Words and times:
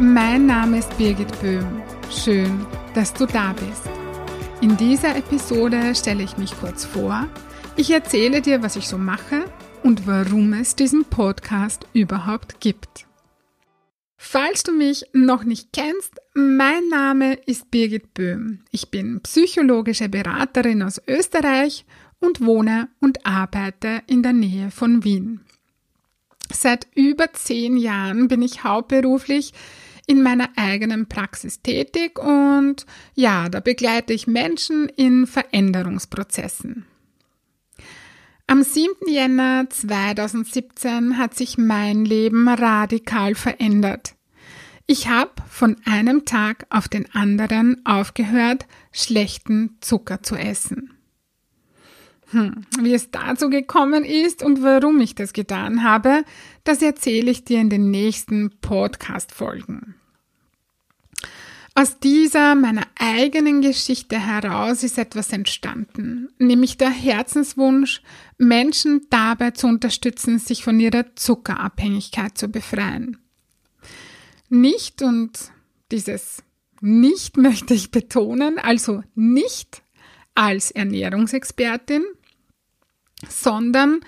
Mein 0.00 0.46
Name 0.46 0.78
ist 0.78 0.96
Birgit 0.96 1.40
Böhm. 1.40 1.82
Schön, 2.08 2.64
dass 2.94 3.12
du 3.12 3.26
da 3.26 3.52
bist. 3.52 3.82
In 4.60 4.76
dieser 4.76 5.16
Episode 5.16 5.92
stelle 5.92 6.22
ich 6.22 6.38
mich 6.38 6.52
kurz 6.60 6.84
vor. 6.84 7.26
Ich 7.74 7.90
erzähle 7.90 8.40
dir, 8.40 8.62
was 8.62 8.76
ich 8.76 8.86
so 8.86 8.96
mache 8.96 9.46
und 9.82 10.06
warum 10.06 10.52
es 10.52 10.76
diesen 10.76 11.04
Podcast 11.04 11.84
überhaupt 11.94 12.60
gibt. 12.60 13.08
Falls 14.16 14.62
du 14.62 14.70
mich 14.70 15.04
noch 15.14 15.42
nicht 15.42 15.72
kennst, 15.72 16.20
mein 16.32 16.88
Name 16.88 17.34
ist 17.34 17.68
Birgit 17.72 18.14
Böhm. 18.14 18.60
Ich 18.70 18.92
bin 18.92 19.20
psychologische 19.22 20.08
Beraterin 20.08 20.84
aus 20.84 21.02
Österreich 21.08 21.84
und 22.20 22.40
wohne 22.40 22.88
und 23.00 23.26
arbeite 23.26 24.02
in 24.06 24.22
der 24.22 24.32
Nähe 24.32 24.70
von 24.70 25.02
Wien. 25.02 25.40
Seit 26.52 26.86
über 26.94 27.32
zehn 27.32 27.76
Jahren 27.76 28.28
bin 28.28 28.42
ich 28.42 28.62
hauptberuflich 28.62 29.52
in 30.08 30.22
meiner 30.22 30.48
eigenen 30.56 31.06
Praxis 31.06 31.62
tätig 31.62 32.18
und 32.18 32.86
ja, 33.14 33.48
da 33.48 33.60
begleite 33.60 34.14
ich 34.14 34.26
Menschen 34.26 34.88
in 34.88 35.26
Veränderungsprozessen. 35.26 36.86
Am 38.46 38.62
7. 38.62 38.94
Jänner 39.06 39.68
2017 39.68 41.18
hat 41.18 41.34
sich 41.34 41.58
mein 41.58 42.06
Leben 42.06 42.48
radikal 42.48 43.34
verändert. 43.34 44.14
Ich 44.86 45.08
habe 45.08 45.32
von 45.50 45.76
einem 45.84 46.24
Tag 46.24 46.64
auf 46.70 46.88
den 46.88 47.14
anderen 47.14 47.84
aufgehört, 47.84 48.66
schlechten 48.90 49.76
Zucker 49.82 50.22
zu 50.22 50.34
essen. 50.36 50.94
Hm, 52.30 52.64
wie 52.80 52.94
es 52.94 53.10
dazu 53.10 53.50
gekommen 53.50 54.04
ist 54.04 54.42
und 54.42 54.62
warum 54.62 54.98
ich 55.00 55.14
das 55.14 55.34
getan 55.34 55.82
habe, 55.82 56.24
das 56.64 56.80
erzähle 56.80 57.30
ich 57.30 57.44
dir 57.44 57.60
in 57.60 57.68
den 57.68 57.90
nächsten 57.90 58.50
Podcast-Folgen. 58.62 59.97
Aus 61.78 62.00
dieser 62.00 62.56
meiner 62.56 62.88
eigenen 62.98 63.62
Geschichte 63.62 64.18
heraus 64.18 64.82
ist 64.82 64.98
etwas 64.98 65.32
entstanden, 65.32 66.28
nämlich 66.40 66.76
der 66.76 66.90
Herzenswunsch, 66.90 68.02
Menschen 68.36 69.06
dabei 69.10 69.52
zu 69.52 69.68
unterstützen, 69.68 70.40
sich 70.40 70.64
von 70.64 70.80
ihrer 70.80 71.14
Zuckerabhängigkeit 71.14 72.36
zu 72.36 72.48
befreien. 72.48 73.18
Nicht, 74.48 75.02
und 75.02 75.52
dieses 75.92 76.42
nicht 76.80 77.36
möchte 77.36 77.74
ich 77.74 77.92
betonen, 77.92 78.58
also 78.58 79.04
nicht 79.14 79.82
als 80.34 80.72
Ernährungsexpertin, 80.72 82.02
sondern 83.28 84.00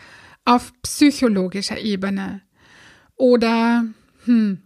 auf 0.45 0.73
psychologischer 0.83 1.79
Ebene 1.79 2.43
oder 3.15 3.85
hm, 4.25 4.61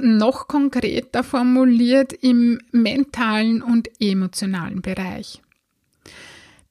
noch 0.00 0.48
konkreter 0.48 1.22
formuliert 1.22 2.12
im 2.12 2.60
mentalen 2.72 3.62
und 3.62 3.88
emotionalen 4.00 4.82
Bereich. 4.82 5.42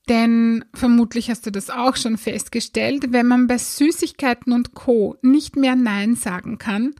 Denn 0.09 0.65
vermutlich 0.73 1.29
hast 1.29 1.45
du 1.45 1.51
das 1.51 1.69
auch 1.69 1.95
schon 1.95 2.17
festgestellt, 2.17 3.11
wenn 3.13 3.27
man 3.27 3.47
bei 3.47 3.57
Süßigkeiten 3.57 4.51
und 4.51 4.73
Co 4.73 5.17
nicht 5.21 5.55
mehr 5.55 5.75
Nein 5.75 6.15
sagen 6.15 6.57
kann, 6.57 6.95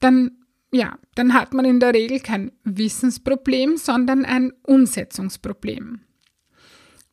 dann 0.00 0.32
ja, 0.72 0.98
dann 1.14 1.32
hat 1.32 1.54
man 1.54 1.64
in 1.64 1.80
der 1.80 1.94
Regel 1.94 2.20
kein 2.20 2.52
Wissensproblem, 2.64 3.76
sondern 3.76 4.24
ein 4.24 4.52
Umsetzungsproblem. 4.62 6.00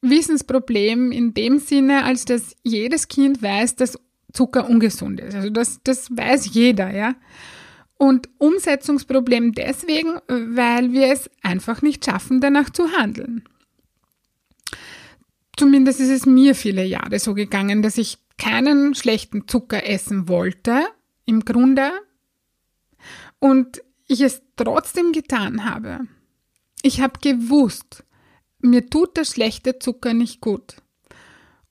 Wissensproblem 0.01 1.11
in 1.11 1.33
dem 1.33 1.59
Sinne, 1.59 2.03
als 2.03 2.25
dass 2.25 2.55
jedes 2.63 3.07
Kind 3.07 3.41
weiß, 3.41 3.75
dass 3.75 3.97
Zucker 4.33 4.69
ungesund 4.69 5.19
ist. 5.21 5.35
Also 5.35 5.49
das, 5.49 5.79
das 5.83 6.09
weiß 6.11 6.53
jeder, 6.53 6.93
ja. 6.93 7.15
Und 8.03 8.27
Umsetzungsproblem 8.37 9.53
deswegen, 9.53 10.19
weil 10.27 10.91
wir 10.91 11.07
es 11.07 11.29
einfach 11.41 11.81
nicht 11.81 12.03
schaffen, 12.03 12.41
danach 12.41 12.69
zu 12.69 12.91
handeln. 12.91 13.47
Zumindest 15.55 16.01
ist 16.01 16.09
es 16.09 16.25
mir 16.25 16.53
viele 16.53 16.83
Jahre 16.83 17.17
so 17.19 17.33
gegangen, 17.33 17.81
dass 17.81 17.97
ich 17.97 18.17
keinen 18.37 18.93
schlechten 18.93 19.47
Zucker 19.47 19.85
essen 19.85 20.27
wollte, 20.27 20.81
im 21.23 21.45
Grunde, 21.45 21.93
und 23.39 23.81
ich 24.09 24.19
es 24.19 24.41
trotzdem 24.57 25.13
getan 25.13 25.63
habe. 25.63 26.01
Ich 26.81 26.99
habe 26.99 27.21
gewusst, 27.21 28.03
mir 28.59 28.89
tut 28.89 29.15
der 29.15 29.23
schlechte 29.23 29.79
Zucker 29.79 30.13
nicht 30.13 30.41
gut. 30.41 30.75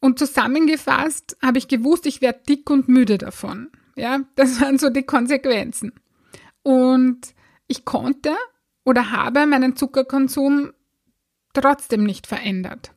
Und 0.00 0.18
zusammengefasst 0.18 1.36
habe 1.42 1.58
ich 1.58 1.68
gewusst, 1.68 2.06
ich 2.06 2.22
werde 2.22 2.40
dick 2.48 2.70
und 2.70 2.88
müde 2.88 3.18
davon. 3.18 3.68
Ja, 3.96 4.20
das 4.34 4.62
waren 4.62 4.78
so 4.78 4.88
die 4.88 5.02
Konsequenzen. 5.02 5.92
Und 6.62 7.34
ich 7.66 7.84
konnte 7.84 8.36
oder 8.84 9.10
habe 9.10 9.46
meinen 9.46 9.76
Zuckerkonsum 9.76 10.72
trotzdem 11.54 12.04
nicht 12.04 12.26
verändert. 12.26 12.92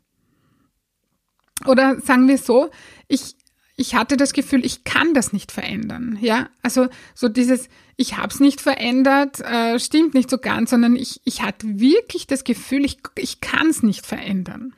Oder 1.65 1.99
sagen 2.01 2.27
wir 2.27 2.37
so, 2.37 2.69
ich, 3.07 3.35
ich 3.75 3.95
hatte 3.95 4.17
das 4.17 4.33
Gefühl, 4.33 4.65
ich 4.65 4.83
kann 4.83 5.13
das 5.13 5.33
nicht 5.33 5.51
verändern. 5.51 6.17
Ja, 6.21 6.49
also 6.61 6.87
so 7.13 7.27
dieses, 7.29 7.69
ich 7.95 8.17
habe 8.17 8.27
es 8.27 8.39
nicht 8.39 8.61
verändert, 8.61 9.39
äh, 9.41 9.79
stimmt 9.79 10.13
nicht 10.13 10.29
so 10.29 10.37
ganz, 10.37 10.69
sondern 10.69 10.95
ich, 10.95 11.21
ich 11.23 11.41
hatte 11.41 11.79
wirklich 11.79 12.27
das 12.27 12.43
Gefühl, 12.43 12.85
ich, 12.85 12.99
ich 13.15 13.41
kann 13.41 13.67
es 13.67 13.83
nicht 13.83 14.05
verändern. 14.05 14.75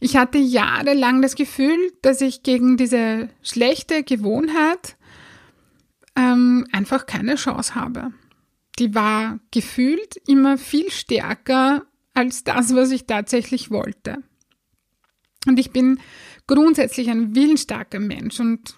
Ich 0.00 0.16
hatte 0.16 0.38
jahrelang 0.38 1.22
das 1.22 1.34
Gefühl, 1.34 1.76
dass 2.02 2.20
ich 2.20 2.42
gegen 2.44 2.76
diese 2.76 3.28
schlechte 3.42 4.04
Gewohnheit 4.04 4.96
ähm, 6.18 6.66
einfach 6.72 7.06
keine 7.06 7.36
Chance 7.36 7.76
habe. 7.76 8.12
Die 8.78 8.94
war 8.94 9.38
gefühlt 9.52 10.16
immer 10.26 10.58
viel 10.58 10.90
stärker 10.90 11.86
als 12.12 12.44
das, 12.44 12.74
was 12.74 12.90
ich 12.90 13.06
tatsächlich 13.06 13.70
wollte. 13.70 14.18
Und 15.46 15.58
ich 15.58 15.70
bin 15.70 16.00
grundsätzlich 16.48 17.08
ein 17.08 17.34
willensstarker 17.34 18.00
Mensch 18.00 18.40
und 18.40 18.76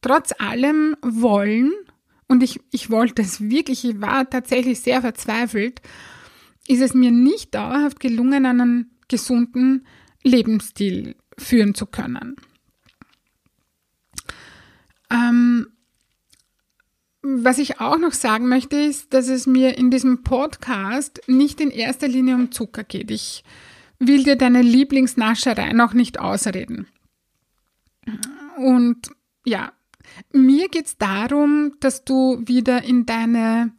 trotz 0.00 0.32
allem 0.38 0.96
wollen, 1.00 1.72
und 2.26 2.42
ich, 2.42 2.60
ich 2.72 2.90
wollte 2.90 3.22
es 3.22 3.40
wirklich, 3.40 3.84
ich 3.84 4.00
war 4.00 4.28
tatsächlich 4.28 4.80
sehr 4.80 5.00
verzweifelt, 5.02 5.80
ist 6.66 6.80
es 6.80 6.94
mir 6.94 7.10
nicht 7.10 7.54
dauerhaft 7.54 8.00
gelungen, 8.00 8.46
einen 8.46 8.90
gesunden 9.08 9.86
Lebensstil 10.22 11.16
führen 11.38 11.74
zu 11.74 11.86
können. 11.86 12.36
Ähm, 15.10 15.66
was 17.44 17.58
ich 17.58 17.80
auch 17.80 17.98
noch 17.98 18.12
sagen 18.12 18.48
möchte, 18.48 18.76
ist, 18.76 19.12
dass 19.14 19.28
es 19.28 19.46
mir 19.46 19.76
in 19.76 19.90
diesem 19.90 20.22
Podcast 20.22 21.20
nicht 21.26 21.60
in 21.60 21.70
erster 21.70 22.08
Linie 22.08 22.34
um 22.34 22.52
Zucker 22.52 22.84
geht. 22.84 23.10
Ich 23.10 23.44
will 23.98 24.24
dir 24.24 24.36
deine 24.36 24.62
Lieblingsnascherei 24.62 25.72
noch 25.72 25.94
nicht 25.94 26.18
ausreden. 26.18 26.86
Und 28.56 29.10
ja, 29.44 29.72
mir 30.32 30.68
geht 30.68 30.86
es 30.86 30.96
darum, 30.98 31.74
dass 31.80 32.04
du 32.04 32.42
wieder 32.44 32.82
in 32.82 33.06
deine 33.06 33.72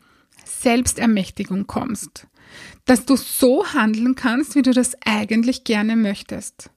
Selbstermächtigung 0.46 1.68
kommst. 1.68 2.28
Dass 2.86 3.06
du 3.06 3.16
so 3.16 3.66
handeln 3.74 4.16
kannst, 4.16 4.56
wie 4.56 4.62
du 4.62 4.72
das 4.72 4.98
eigentlich 5.06 5.64
gerne 5.64 5.96
möchtest. 5.96 6.70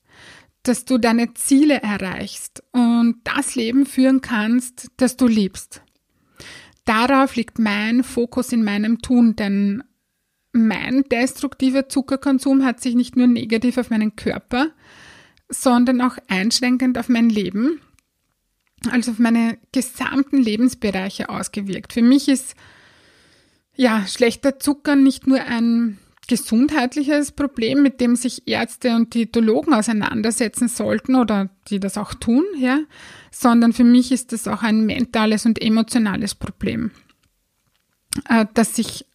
Dass 0.62 0.84
du 0.84 0.98
deine 0.98 1.34
Ziele 1.34 1.82
erreichst 1.82 2.62
und 2.72 3.20
das 3.24 3.54
Leben 3.54 3.86
führen 3.86 4.20
kannst, 4.20 4.88
das 4.96 5.16
du 5.16 5.26
liebst. 5.26 5.82
Darauf 6.86 7.34
liegt 7.34 7.58
mein 7.58 8.02
Fokus 8.04 8.52
in 8.52 8.64
meinem 8.64 9.02
Tun, 9.02 9.36
denn 9.36 9.82
mein 10.52 11.02
destruktiver 11.10 11.88
Zuckerkonsum 11.88 12.64
hat 12.64 12.80
sich 12.80 12.94
nicht 12.94 13.16
nur 13.16 13.26
negativ 13.26 13.76
auf 13.76 13.90
meinen 13.90 14.16
Körper, 14.16 14.68
sondern 15.48 16.00
auch 16.00 16.16
einschränkend 16.28 16.96
auf 16.96 17.08
mein 17.08 17.28
Leben, 17.28 17.80
also 18.90 19.10
auf 19.10 19.18
meine 19.18 19.58
gesamten 19.72 20.38
Lebensbereiche 20.38 21.28
ausgewirkt. 21.28 21.92
Für 21.92 22.02
mich 22.02 22.28
ist 22.28 22.54
ja 23.74 24.06
schlechter 24.06 24.58
Zucker 24.58 24.96
nicht 24.96 25.26
nur 25.26 25.40
ein 25.40 25.98
gesundheitliches 26.26 27.32
Problem, 27.32 27.82
mit 27.82 28.00
dem 28.00 28.16
sich 28.16 28.46
Ärzte 28.48 28.94
und 28.96 29.14
Diätologen 29.14 29.74
auseinandersetzen 29.74 30.68
sollten 30.68 31.14
oder 31.14 31.50
die 31.68 31.80
das 31.80 31.98
auch 31.98 32.14
tun, 32.14 32.44
ja, 32.58 32.80
sondern 33.30 33.72
für 33.72 33.84
mich 33.84 34.12
ist 34.12 34.32
das 34.32 34.48
auch 34.48 34.62
ein 34.62 34.86
mentales 34.86 35.46
und 35.46 35.60
emotionales 35.60 36.34
Problem. 36.34 36.90
äh, 38.28 38.46
das 38.54 38.74
sich 38.76 39.06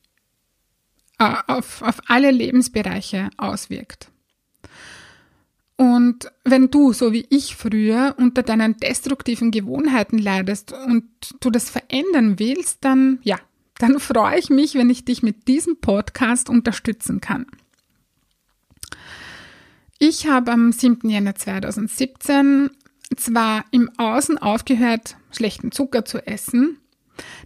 äh, 1.20 1.34
auf, 1.48 1.82
auf 1.82 2.02
alle 2.08 2.32
Lebensbereiche 2.32 3.30
auswirkt. 3.38 4.10
Und 5.78 6.32
wenn 6.44 6.70
du, 6.70 6.94
so 6.94 7.12
wie 7.12 7.26
ich 7.30 7.56
früher, 7.56 8.16
unter 8.20 8.44
deinen 8.44 8.78
destruktiven 8.78 9.50
Gewohnheiten 9.50 10.20
leidest 10.20 10.74
und 10.74 11.06
du 11.40 11.50
das 11.50 11.72
verändern 11.72 12.38
willst, 12.38 12.86
dann 12.86 13.20
ja, 13.24 13.40
dann 13.82 14.00
freue 14.00 14.38
ich 14.38 14.50
mich, 14.50 14.76
wenn 14.76 14.90
ich 14.90 15.06
dich 15.06 15.24
mit 15.24 15.48
diesem 15.48 15.80
Podcast 15.80 16.50
unterstützen 16.50 17.20
kann. 17.20 17.48
Ich 19.98 20.28
habe 20.28 20.52
am 20.52 20.72
7. 20.72 21.10
Jänner 21.10 21.36
2017 21.36 22.70
zwar 23.16 23.66
im 23.72 23.90
Außen 23.98 24.38
aufgehört, 24.38 25.18
schlechten 25.32 25.72
Zucker 25.72 26.06
zu 26.06 26.26
essen, 26.26 26.78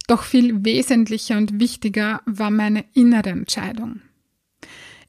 doch 0.06 0.22
viel 0.22 0.64
wesentlicher 0.64 1.38
und 1.38 1.58
wichtiger 1.58 2.20
war 2.26 2.50
meine 2.50 2.84
innere 2.92 3.30
Entscheidung. 3.30 4.02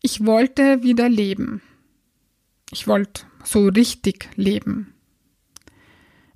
Ich 0.02 0.26
wollte 0.26 0.84
wieder 0.84 1.10
leben. 1.10 1.62
Ich 2.72 2.88
wollte 2.88 3.24
so 3.44 3.68
richtig 3.68 4.30
leben. 4.36 4.94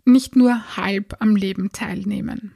Nicht 0.03 0.35
nur 0.35 0.75
halb 0.77 1.15
am 1.19 1.35
Leben 1.35 1.71
teilnehmen. 1.71 2.53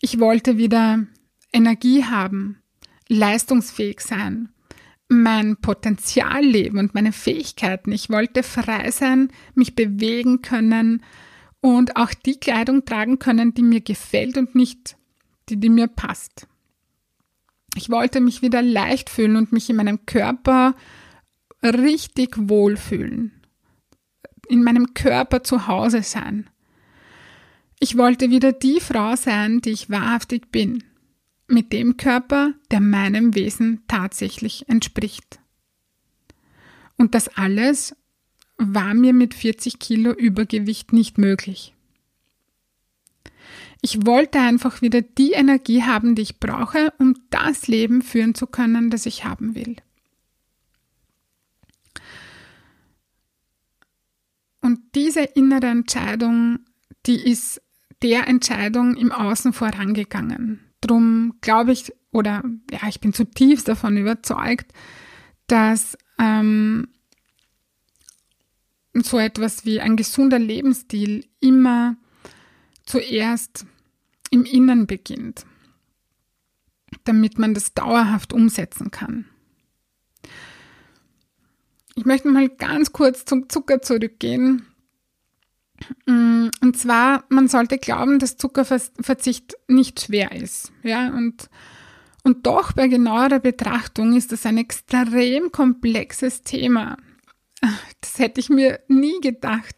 Ich 0.00 0.20
wollte 0.20 0.56
wieder 0.58 1.06
Energie 1.52 2.04
haben, 2.04 2.62
leistungsfähig 3.08 4.00
sein, 4.00 4.50
mein 5.08 5.56
Potenzial 5.56 6.44
leben 6.44 6.78
und 6.78 6.94
meine 6.94 7.12
Fähigkeiten. 7.12 7.92
Ich 7.92 8.10
wollte 8.10 8.42
frei 8.42 8.90
sein, 8.90 9.32
mich 9.54 9.74
bewegen 9.74 10.42
können 10.42 11.02
und 11.60 11.96
auch 11.96 12.14
die 12.14 12.38
Kleidung 12.38 12.84
tragen 12.84 13.18
können, 13.18 13.54
die 13.54 13.62
mir 13.62 13.80
gefällt 13.80 14.36
und 14.38 14.54
nicht 14.54 14.96
die, 15.48 15.58
die 15.58 15.70
mir 15.70 15.88
passt. 15.88 16.46
Ich 17.74 17.90
wollte 17.90 18.20
mich 18.20 18.42
wieder 18.42 18.62
leicht 18.62 19.10
fühlen 19.10 19.36
und 19.36 19.52
mich 19.52 19.68
in 19.70 19.76
meinem 19.76 20.04
Körper 20.06 20.74
richtig 21.62 22.34
wohlfühlen, 22.36 23.32
in 24.48 24.62
meinem 24.62 24.94
Körper 24.94 25.42
zu 25.42 25.66
Hause 25.66 26.02
sein. 26.02 26.50
Ich 27.80 27.96
wollte 27.96 28.30
wieder 28.30 28.52
die 28.52 28.80
Frau 28.80 29.14
sein, 29.14 29.60
die 29.60 29.70
ich 29.70 29.88
wahrhaftig 29.88 30.50
bin, 30.50 30.82
mit 31.46 31.72
dem 31.72 31.96
Körper, 31.96 32.54
der 32.70 32.80
meinem 32.80 33.34
Wesen 33.34 33.82
tatsächlich 33.86 34.68
entspricht. 34.68 35.38
Und 36.96 37.14
das 37.14 37.28
alles 37.28 37.94
war 38.56 38.94
mir 38.94 39.12
mit 39.12 39.34
40 39.34 39.78
Kilo 39.78 40.12
Übergewicht 40.12 40.92
nicht 40.92 41.16
möglich. 41.16 41.74
Ich 43.80 44.04
wollte 44.04 44.40
einfach 44.40 44.82
wieder 44.82 45.02
die 45.02 45.32
Energie 45.32 45.84
haben, 45.84 46.16
die 46.16 46.22
ich 46.22 46.40
brauche, 46.40 46.92
um 46.98 47.14
das 47.30 47.68
Leben 47.68 48.02
führen 48.02 48.34
zu 48.34 48.48
können, 48.48 48.90
das 48.90 49.06
ich 49.06 49.24
haben 49.24 49.54
will. 49.54 49.76
Und 54.60 54.80
diese 54.96 55.22
innere 55.22 55.68
Entscheidung, 55.68 56.58
die 57.06 57.20
ist 57.30 57.62
der 58.02 58.28
Entscheidung 58.28 58.96
im 58.96 59.12
Außen 59.12 59.52
vorangegangen. 59.52 60.60
Drum 60.80 61.34
glaube 61.40 61.72
ich, 61.72 61.92
oder 62.12 62.42
ja, 62.70 62.88
ich 62.88 63.00
bin 63.00 63.12
zutiefst 63.12 63.68
davon 63.68 63.96
überzeugt, 63.96 64.72
dass 65.46 65.96
ähm, 66.18 66.88
so 68.94 69.18
etwas 69.18 69.64
wie 69.64 69.80
ein 69.80 69.96
gesunder 69.96 70.38
Lebensstil 70.38 71.26
immer 71.40 71.96
zuerst 72.86 73.66
im 74.30 74.44
Innen 74.44 74.86
beginnt, 74.86 75.46
damit 77.04 77.38
man 77.38 77.54
das 77.54 77.74
dauerhaft 77.74 78.32
umsetzen 78.32 78.90
kann. 78.90 79.26
Ich 81.94 82.04
möchte 82.04 82.28
mal 82.28 82.48
ganz 82.48 82.92
kurz 82.92 83.24
zum 83.24 83.48
Zucker 83.48 83.82
zurückgehen. 83.82 84.66
Mm, 86.06 86.48
und 86.60 86.76
zwar, 86.76 87.24
man 87.28 87.48
sollte 87.48 87.78
glauben, 87.78 88.18
dass 88.18 88.36
Zuckerverzicht 88.36 89.56
nicht 89.68 90.00
schwer 90.00 90.32
ist. 90.32 90.72
Ja, 90.82 91.08
und, 91.08 91.48
und 92.24 92.46
doch 92.46 92.72
bei 92.72 92.88
genauerer 92.88 93.40
Betrachtung 93.40 94.16
ist 94.16 94.32
das 94.32 94.46
ein 94.46 94.58
extrem 94.58 95.52
komplexes 95.52 96.42
Thema. 96.42 96.96
Das 98.00 98.18
hätte 98.18 98.40
ich 98.40 98.50
mir 98.50 98.80
nie 98.88 99.20
gedacht. 99.20 99.74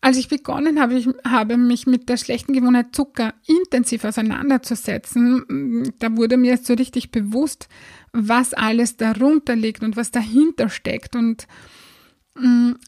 Als 0.00 0.18
ich 0.18 0.28
begonnen 0.28 0.80
habe, 0.80 0.94
ich 0.94 1.08
habe 1.26 1.56
mich 1.56 1.86
mit 1.86 2.10
der 2.10 2.18
schlechten 2.18 2.52
Gewohnheit 2.52 2.94
Zucker 2.94 3.32
intensiv 3.46 4.04
auseinanderzusetzen, 4.04 5.44
mm, 5.48 5.92
da 5.98 6.14
wurde 6.16 6.36
mir 6.36 6.58
so 6.58 6.74
richtig 6.74 7.10
bewusst, 7.10 7.68
was 8.12 8.52
alles 8.52 8.96
darunter 8.96 9.56
liegt 9.56 9.82
und 9.82 9.96
was 9.96 10.10
dahinter 10.10 10.68
steckt 10.68 11.16
und 11.16 11.46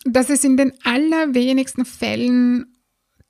dass 0.04 0.30
es 0.30 0.44
in 0.44 0.56
den 0.56 0.72
allerwenigsten 0.84 1.84
Fällen 1.84 2.76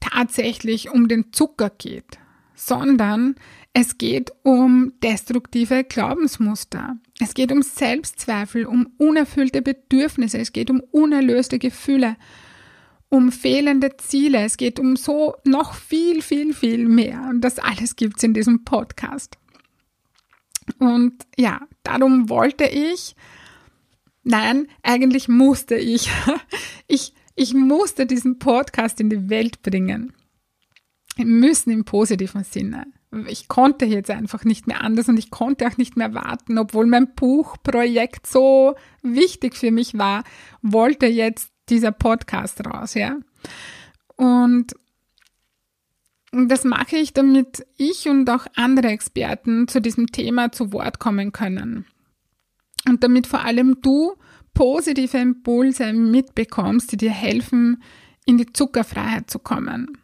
tatsächlich 0.01 0.91
um 0.91 1.09
den 1.09 1.33
Zucker 1.33 1.71
geht, 1.71 2.19
sondern 2.55 3.35
es 3.73 3.99
geht 3.99 4.33
um 4.43 4.95
destruktive 5.03 5.85
Glaubensmuster. 5.85 6.97
Es 7.21 7.35
geht 7.35 7.53
um 7.53 7.63
Selbstzweifel, 7.63 8.65
um 8.65 8.93
unerfüllte 8.97 9.61
Bedürfnisse, 9.61 10.39
es 10.39 10.53
geht 10.53 10.71
um 10.71 10.81
unerlöste 10.91 11.59
Gefühle 11.59 12.17
um 13.09 13.31
fehlende 13.31 13.97
Ziele, 13.99 14.45
es 14.45 14.57
geht 14.57 14.81
um 14.81 14.97
so 14.97 15.37
noch 15.45 15.75
viel, 15.75 16.23
viel, 16.23 16.55
viel 16.55 16.89
mehr. 16.89 17.27
Und 17.31 17.43
das 17.43 17.59
alles 17.59 17.97
gibt's 17.97 18.23
in 18.23 18.35
diesem 18.35 18.65
Podcast. 18.65 19.39
Und 20.79 21.15
ja, 21.37 21.61
darum 21.83 22.29
wollte 22.29 22.65
ich, 22.65 23.15
nein, 24.27 24.69
eigentlich 24.83 25.29
musste 25.29 25.77
ich, 25.77 26.11
ich, 26.87 27.15
ich 27.35 27.55
musste 27.55 28.07
diesen 28.07 28.39
Podcast 28.39 29.01
in 29.01 29.09
die 29.09 29.31
Welt 29.31 29.63
bringen. 29.63 30.13
Müssen 31.17 31.71
im 31.71 31.85
positiven 31.85 32.45
Sinne. 32.45 32.87
Ich 33.29 33.49
konnte 33.49 33.87
jetzt 33.87 34.11
einfach 34.11 34.45
nicht 34.45 34.67
mehr 34.67 34.83
anders 34.83 35.09
und 35.09 35.17
ich 35.17 35.31
konnte 35.31 35.67
auch 35.67 35.79
nicht 35.79 35.97
mehr 35.97 36.13
warten, 36.13 36.59
obwohl 36.59 36.87
mein 36.87 37.15
Buchprojekt 37.15 38.27
so 38.27 38.75
wichtig 39.03 39.57
für 39.57 39.71
mich 39.71 39.97
war, 39.97 40.25
wollte 40.61 41.07
jetzt 41.07 41.51
dieser 41.71 41.93
Podcast 41.93 42.67
raus, 42.67 42.95
ja. 42.95 43.17
Und 44.17 44.75
das 46.33 46.65
mache 46.65 46.97
ich, 46.97 47.15
damit 47.15 47.65
ich 47.79 48.09
und 48.09 48.29
auch 48.29 48.47
andere 48.57 48.89
Experten 48.89 49.69
zu 49.69 49.81
diesem 49.81 50.09
Thema 50.09 50.53
zu 50.53 50.73
Wort 50.73 50.99
kommen 50.99 51.33
können. 51.33 51.87
Und 52.89 53.03
damit 53.03 53.27
vor 53.27 53.45
allem 53.45 53.81
du 53.83 54.15
positive 54.55 55.19
Impulse 55.19 55.93
mitbekommst, 55.93 56.93
die 56.93 56.97
dir 56.97 57.11
helfen, 57.11 57.83
in 58.25 58.39
die 58.39 58.53
Zuckerfreiheit 58.53 59.31
zu 59.31 59.39
kommen. 59.39 59.99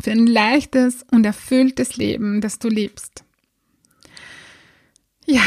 Für 0.00 0.10
ein 0.10 0.26
leichtes 0.26 1.04
und 1.10 1.24
erfülltes 1.24 1.96
Leben, 1.96 2.40
das 2.40 2.58
du 2.58 2.68
lebst. 2.68 3.24
Ja, 5.26 5.42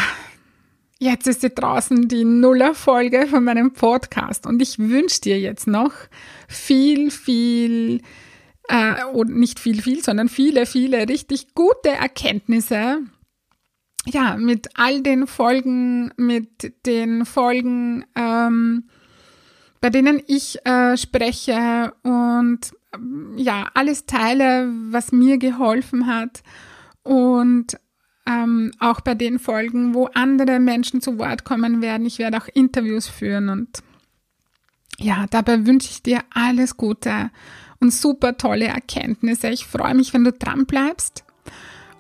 Jetzt 0.99 1.27
ist 1.27 1.41
sie 1.41 1.51
draußen 1.51 2.07
die 2.07 2.25
Nuller-Folge 2.25 3.27
von 3.27 3.43
meinem 3.43 3.71
Podcast 3.71 4.47
und 4.47 4.59
ich 4.63 4.79
wünsche 4.79 5.21
dir 5.21 5.39
jetzt 5.39 5.67
noch 5.67 5.93
viel, 6.47 7.11
viel, 7.11 8.01
äh, 8.67 9.05
und 9.13 9.37
nicht 9.37 9.59
viel, 9.59 9.83
viel, 9.83 10.03
sondern 10.03 10.27
viele, 10.27 10.65
viele 10.65 11.07
richtig 11.07 11.53
gute 11.53 11.89
Erkenntnisse. 11.89 13.01
Ja, 14.09 14.37
mit 14.37 14.69
all 14.75 15.01
den 15.01 15.27
Folgen, 15.27 16.13
mit 16.15 16.85
den 16.85 17.25
Folgen, 17.25 18.05
ähm, 18.15 18.85
bei 19.81 19.89
denen 19.89 20.21
ich 20.27 20.65
äh, 20.65 20.95
spreche 20.95 21.93
und 22.03 22.71
ja, 23.35 23.67
alles 23.73 24.05
teile, 24.05 24.71
was 24.91 25.11
mir 25.11 25.37
geholfen 25.37 26.07
hat 26.07 26.41
und 27.03 27.77
ähm, 28.25 28.71
auch 28.79 29.01
bei 29.01 29.13
den 29.13 29.39
Folgen, 29.39 29.93
wo 29.93 30.05
andere 30.13 30.59
Menschen 30.61 31.01
zu 31.01 31.19
Wort 31.19 31.43
kommen 31.43 31.81
werden. 31.81 32.05
Ich 32.05 32.17
werde 32.17 32.37
auch 32.37 32.47
Interviews 32.53 33.07
führen 33.07 33.49
und 33.49 33.83
ja, 34.99 35.25
dabei 35.29 35.65
wünsche 35.65 35.89
ich 35.91 36.01
dir 36.01 36.21
alles 36.33 36.77
Gute 36.77 37.29
und 37.81 37.93
super 37.93 38.37
tolle 38.37 38.67
Erkenntnisse. 38.67 39.49
Ich 39.49 39.67
freue 39.67 39.95
mich, 39.95 40.13
wenn 40.13 40.23
du 40.23 40.31
dran 40.31 40.65
bleibst. 40.65 41.26